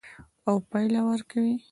[0.47, 1.55] او پایله ورکوي.